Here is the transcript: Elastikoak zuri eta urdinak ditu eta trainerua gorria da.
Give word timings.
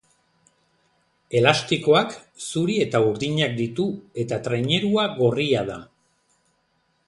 Elastikoak 1.41 2.15
zuri 2.47 2.79
eta 2.87 3.03
urdinak 3.11 3.55
ditu 3.61 3.87
eta 4.25 4.43
trainerua 4.49 5.07
gorria 5.23 5.63
da. 5.73 5.81